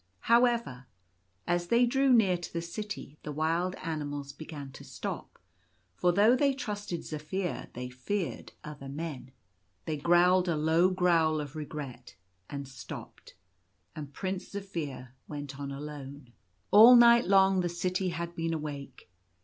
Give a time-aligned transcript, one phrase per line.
[0.21, 0.87] However,
[1.45, 5.37] as they drew near to the City the wild animals began to stop,
[5.93, 9.29] for though they trusted Zaphir they feared other men.
[9.85, 12.15] They growled a low growl of regret
[12.49, 13.35] and stopped;
[13.95, 15.99] and Prince Zaphir went on alone.
[16.09, 16.33] 40 Zaphir's Return.
[16.71, 19.11] All night long the city had been awake.